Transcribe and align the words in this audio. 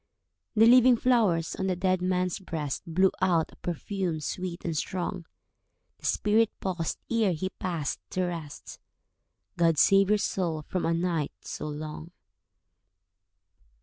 The 0.55 0.65
living 0.65 0.97
flowers 0.97 1.55
on 1.57 1.67
the 1.67 1.75
dead 1.75 2.01
man's 2.01 2.39
breast 2.39 2.81
Blew 2.87 3.11
out 3.21 3.51
a 3.51 3.55
perfume 3.57 4.19
sweet 4.19 4.65
and 4.65 4.75
strong. 4.75 5.27
The 5.99 6.07
spirit 6.07 6.49
paused 6.59 6.97
ere 7.11 7.33
he 7.33 7.49
passed 7.59 7.99
to 8.09 8.23
rest— 8.23 8.79
"God 9.57 9.77
save 9.77 10.09
your 10.09 10.17
soul 10.17 10.63
from 10.63 10.87
a 10.87 10.93
night 10.95 11.33
so 11.43 11.67
long." 11.67 12.09